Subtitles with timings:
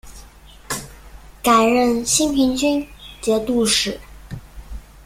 [1.43, 2.87] 改任兴平军
[3.21, 3.99] 节度使。